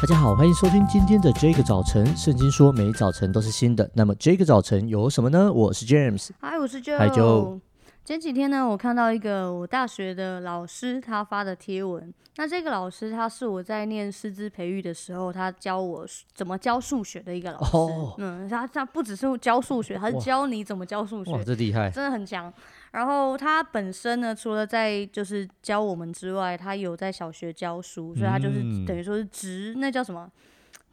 [0.00, 2.06] 大家好，欢迎收听今天的这个早晨。
[2.16, 5.52] 圣经说每早晨都是新的，那么这个早晨有什么呢？
[5.52, 6.96] 我是 James，嗨，我是 Joe。
[6.96, 7.58] 嗨，Joe。
[8.04, 12.14] 前几天呢，我看到一个我大学的老师他发的贴文。
[12.36, 17.76] 那这个老师他是我在念师资培育的时候，他教我怎么教数学的一个老师。
[17.76, 18.14] Oh.
[18.18, 21.32] 嗯，他他不只是教数学，他是教你怎么教数学。
[21.32, 22.54] 哇，这厉害，真的很强。
[22.92, 30.30] 然后他本身呢，除了在就是教我们之外，他有在小学教书，所以他就是等于说是职，那叫什么，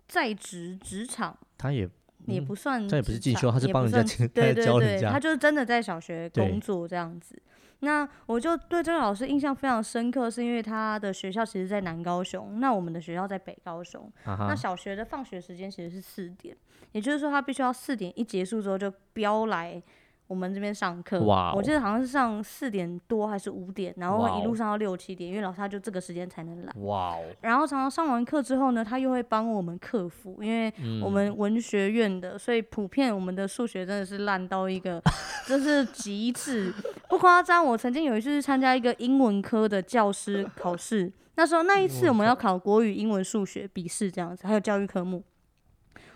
[0.08, 1.38] 在职职场。
[1.58, 1.90] 他也。
[2.27, 7.40] 也不算，这也不是进修，他是帮人家 教人家，对对对，他就是真的在小学工作这样子。
[7.81, 14.12] 那我就对这个老师印象非常深刻，是因为他的学校其实，在南高雄，那我们的学校在北高雄。
[14.23, 16.57] 啊、那小学的放学时间其实是四点，
[16.93, 19.80] 也就是说，他必须要四点一结束之后就飙来。
[20.27, 26.73] 我们这边上课，wow, 我记得好像是上四点多还是五点，然后一路上到六七点因为老师他就这个时间才能来。
[26.77, 30.73] 哇 Wow 然后常常上完课之后呢，他又会帮我们克服，因为
[31.04, 34.99] 我们文学院的，嗯、所以普遍我们的数学真的是烂到一个，
[35.48, 36.73] 就是极致，
[37.07, 37.63] 不夸张。
[37.63, 45.23] 我曾经有一次参加一个英文科的教师考试，那时候那一次我们要考国语、英文、数学笔试这样子，还有教育科目，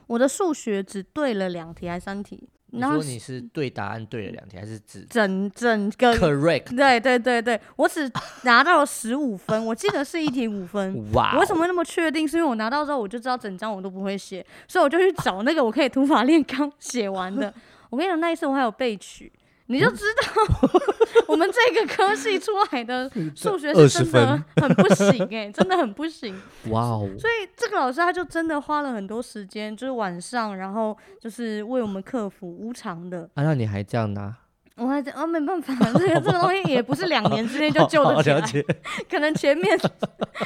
[0.08, 2.50] 我的数学只对了两题还是三题？
[2.72, 6.76] 你说你是对答案对了两题，还是只整整个 correct？
[6.76, 8.10] 对对对对，我只
[8.44, 10.94] 拿到了十五分，我记得是一题五分。
[11.14, 12.28] 哇我为什么那么确定？
[12.28, 17.54] 是因为我拿到之后我就知道整张我都不会写，所以我就去找那个我可以土法 炼钢写完的。
[17.90, 19.32] 我跟你讲，那一次我还有备取。
[19.72, 20.70] 你就知道，
[21.30, 26.36] 我们这个科系出来的 数学是真的很不行哎、欸，真的很不行。
[26.72, 27.08] 哇哦！
[27.20, 33.30] 所以这个老师他就真的花了很多时间，就是晚上，然后就是为我们克服无偿的。
[33.36, 34.36] 啊，那你还这样拿？
[34.76, 38.76] 我还这样，啊，没办法，这个这个东西也不是两年之内就救得起来，
[39.08, 39.80] 可能前面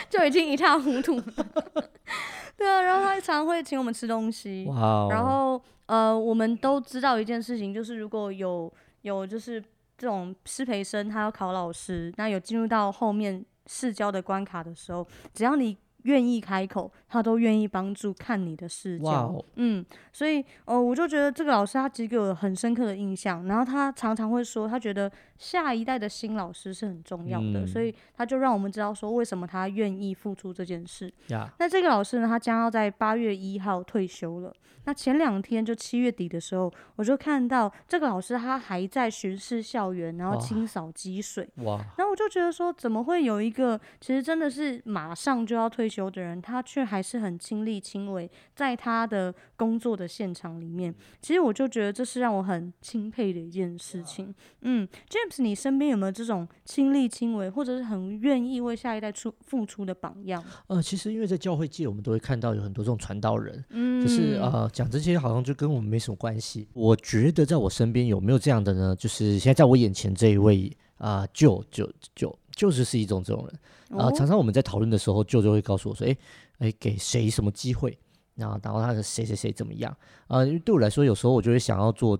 [0.09, 1.23] 就已经一塌糊涂了。
[2.57, 4.65] 对啊，然后他常会请我们吃东西。
[4.67, 5.07] 哇哦！
[5.09, 8.69] 然后呃，我们都知道一件事情，就是如果有。
[9.03, 9.63] 有就是
[9.97, 19.27] 这种师培生，他要考老师，那有进入到后面试教的关卡的时候，只要你愿意开口，他都愿意帮助看你的试教。
[19.29, 19.45] Wow.
[19.55, 25.09] 嗯，所以呃，我就觉得这个老师他其实给我很深刻的印象，然后他常常会说，他觉得
[25.43, 31.13] 下一代的新老师是很重要的，嗯、所以他就让我们知道说为什么他愿意付出这件事。
[31.59, 34.53] 那这个老师呢，他将要在八月一号退休了。
[34.85, 41.47] 那前两天就七月底的时候，我就看到这个老师他还在巡视校园，然后清扫积水。
[41.63, 41.77] 哇！
[41.97, 50.93] 然后我就觉得说，怎么会有一个其实真的是马上就要退休的人，他却还是很亲力亲为，在他的工作的现场里面。
[51.21, 54.35] 其实我就觉得这是让我很钦佩的一件事情。
[54.63, 60.43] 嗯，James，你身边有没有这种亲力亲为，或者是很愿意为下一代出付出的榜样？
[60.67, 64.69] 呃，其实因为在教会界，我们都会看到有很多这种传道人，嗯，就是呃。
[64.73, 66.67] 讲这些好像就跟我们没什么关系。
[66.73, 68.95] 我觉得在我身边有没有这样的呢？
[68.95, 74.11] 就是现在在我眼前这一位啊，舅舅舅就是是一种这种人啊。
[74.11, 76.17] 常常我们在讨论的时候，舅舅会告诉我说：“哎
[76.57, 77.97] 哎，给谁什么机会？
[78.35, 79.95] 然后然后他的谁谁谁怎么样？”
[80.27, 82.19] 啊，因为对我来说，有时候我就会想要做。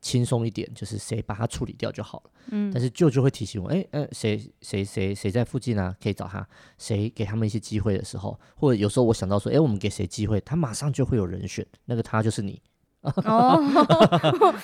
[0.00, 2.30] 轻松一点，就是谁把它处理掉就好了。
[2.52, 5.94] 嗯，但是舅舅会提醒我，哎，呃，谁谁谁谁在附近啊？
[6.02, 6.46] 可以找他。
[6.78, 11.66] 谁给他们一些机会的时候，或者有时候我想到说，哎，我们给谁机会，他马上就会有人选。
[11.84, 12.60] 那个他就是你。
[13.02, 13.12] 哦，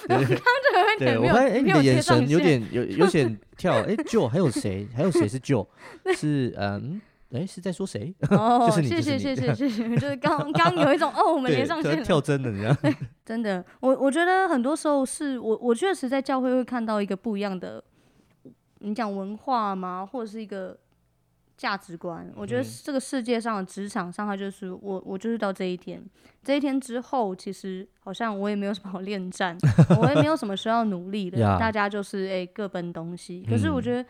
[0.09, 0.37] 刚才
[0.99, 3.75] 对，我发现，哎，你的眼神有点有有点跳。
[3.83, 4.87] 哎，舅还有谁？
[4.95, 5.67] 还有谁是舅？
[6.17, 7.01] 是嗯。
[7.37, 8.15] 哎，是在说谁？
[8.31, 12.77] 哦，谢谢谢谢谢谢，就是刚刚有一种哦，我们连上线了跳针的，你知道？
[13.25, 17.83] 真的，我我觉得很多时候是我我确实在教会会看到一个不一样的，
[18.79, 20.05] 你讲文化吗？
[20.11, 20.77] 或者是一个
[21.57, 22.31] 价值观？
[22.37, 26.03] 我觉得这个世界上的职场上，它就是我我就是到这一天，
[26.43, 29.57] 这一天之后，其实好像我也没有什么好恋战，
[30.01, 33.45] 我也没有什么需要努力的，大家就是哎各奔东西。
[33.49, 34.09] 可是我觉得。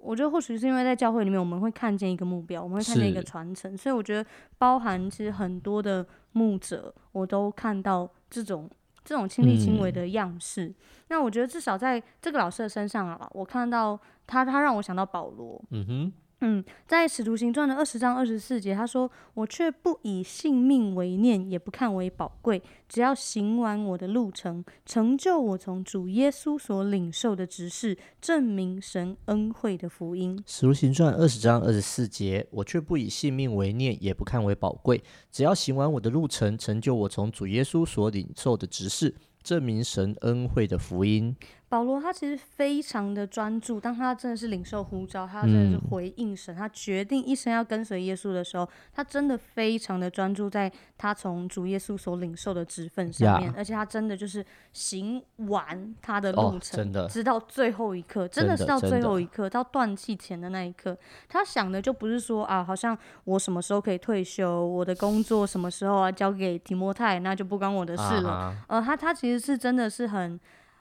[0.00, 4.28] 我觉得或许是因为在教会里面，我们会看见一个目标，我们会看见一个传承，所以我觉得
[4.58, 8.68] 包含其实很多的牧者，我都看到这种
[9.04, 10.66] 这种亲力亲为的样式。
[10.66, 10.74] 嗯、
[11.08, 15.62] 那我觉得至少在这个老师的身上啊，我看到他，他让我想到保罗。
[15.70, 16.12] 嗯哼。
[16.42, 41.36] 嗯，在使徒行传的二十章二十四节，他说：“我却不以性命为念，也不看为宝贵，只要行完我的路程，成就我从主耶稣所领受的职事，证明神恩惠的福音。”使徒行传二十章二十四节，我却不以性命为念，也不看为宝贵，只要行完我的路程，成就我从主耶稣所领受的职事，证明神恩惠的福音。
[41.70, 70.40] 保罗他其实非常的专注，当他真的是领受呼召，他真的是回应神，嗯、他决定一生要跟随耶稣的时候，他真的非常的专注在他从主耶稣所领受的职分上面而且他真的就是行完他的路程，oh, 直到最后一刻，真的是到最后一刻，到断气前的那一刻，他想的就不是说啊，好像我什么时候可以退休，我的工作什么时候啊交给提摩太，那就不关我的事了，呃，他他其实是真的是很。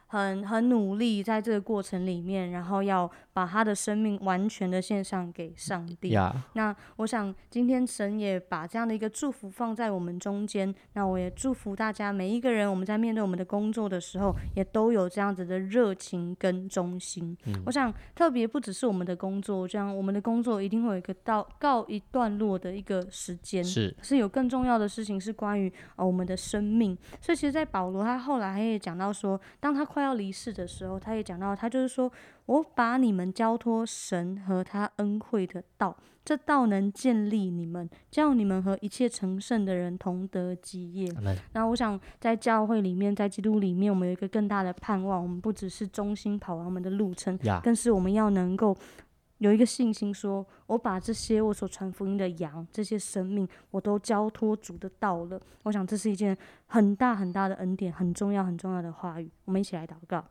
[0.10, 6.18] 很很努力在这个过程里面，然后要把他的生命完全的献上给上帝。
[6.54, 10.74] 那我想今天神也把这样的一个祝福放在我们中间。
[10.94, 17.38] 那我也祝福大家每一个人，我们在面对我们的工作的时候，也都有这样子的热情跟忠心。
[17.46, 26.98] 嗯、我想特别不只是我们的工作，这样我们的工作一定会有一个到告一段落的一个时间，是是有更重要的事情是关于呃我们的生命。
[27.22, 32.10] 所以其实，在保罗他后来他也讲到说，当他快快要离世的时候，他也讲到，他就是说，
[32.46, 35.94] 我把你们交托神和他恩惠的道，
[36.24, 41.12] 这道能建立你们，叫你们和一切成圣的人同得基业。
[41.52, 41.68] 那 Amen.
[41.68, 48.74] 我想在教会里面，在基督里面，我们有一个更大的盼望，我们不只是忠心跑完我们的路程.更是我们要能够。
[49.40, 55.42] 有一个信心说，我把这些我所传福音的羊，这些生命，我都交托主的道了。
[55.64, 56.38] 我想这是一件
[56.68, 59.30] 很大很大的恩典，很重要很重要的话语。
[59.46, 60.24] 我们一起来祷告。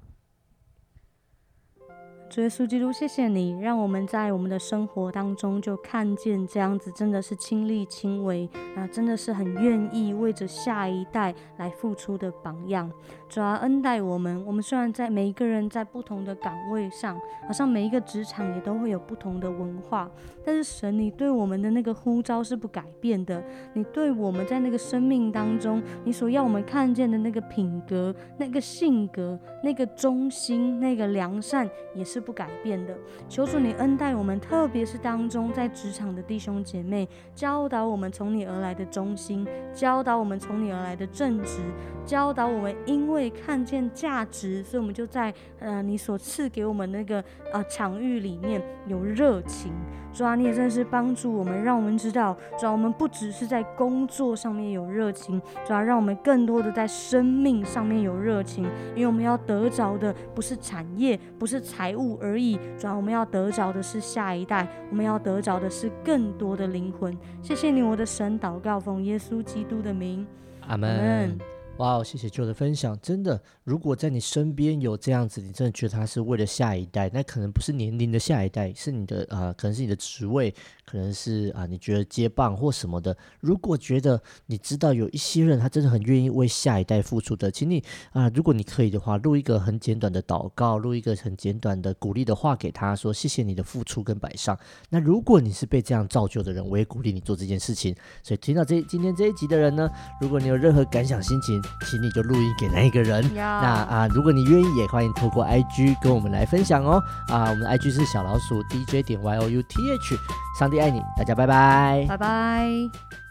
[2.30, 8.46] 主耶稣基督，谢谢你，让我们在我们的生活当中就看见这样子，真的是亲力亲为
[8.76, 12.92] 啊，真的是很愿意为着下一代来付出的榜样。
[13.30, 20.10] 主要恩待我们，我们虽然在每一个人在不同的岗位上，好像每一个职场也都会有不同的文化，
[20.44, 23.42] 但是神，你对我们的那个呼召是不改变的。
[23.72, 32.17] 你对我们在那个生命当中，你所要我们看见的那个品格、那个性格、那个忠心、那个良善，也是。
[32.18, 32.98] 是不改变的，
[33.28, 41.60] 求主你恩待我们，特别是当中在职场的弟兄姐妹，教导我们从你而来的忠心，教导我们从你而来的正直，
[42.04, 47.22] 教导我们因为看见价值，所以我们就在呃你所赐给我们那个
[47.52, 49.72] 呃场域里面有热情。
[50.18, 58.64] 主啊，你也真的是帮助我们，让我们知道，主啊，我们不只是在工作上面有热情，主啊，让我们更多的在生命上面有热情，
[58.96, 67.16] 因为我们要得着的不是产业，不是财务而已，主啊，我们要得着的是下一代，我们要得着的是更多的灵魂。
[67.40, 70.26] 谢谢你，我的神，祷告奉耶稣基督的名，
[70.66, 71.38] 阿门。
[71.78, 72.98] 哇哦，谢谢 Joe 的分享。
[73.00, 80.52] 真的，如果在你身边有这样子，你真的觉得他是为了下一代，那可能不是年龄的下一代，是你的啊、可能是你的职位，
[80.84, 83.16] 可能是啊、你觉得接棒或什么的。
[83.38, 94.58] 如果觉得你知道有一些人他真的很愿意为下一代付出的，请你啊、如果你可以的话，录一个很简短的祷告，录一个很简短的鼓励的话给他说，谢谢你的付出跟摆上。
[94.90, 97.94] 那如果你是被这样造就的人，我也鼓励你做这件事情。
[98.24, 99.88] 所以听到这今天这一集的人呢，
[100.20, 103.24] 如果你有任何感想心情，请你就录音给那一个人。
[103.34, 107.02] 那啊，如果你愿意，也欢迎透过 IG 跟我们来分享哦。
[107.28, 110.18] 啊，我们的 IG 是小老鼠 DJ 点 Y O U T H。
[110.58, 113.27] 上帝爱你，大家拜拜，拜拜。